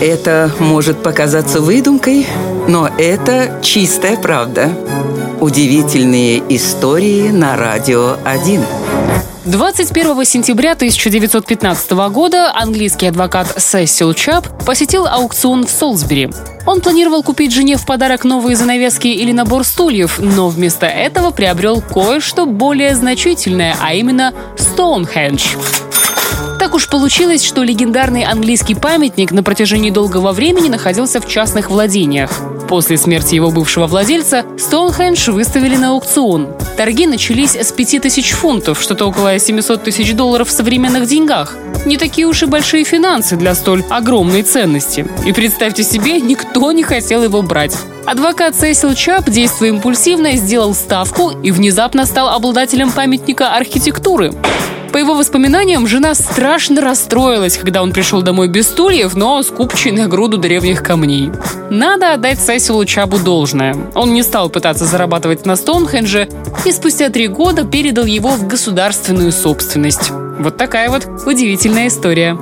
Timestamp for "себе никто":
45.82-46.70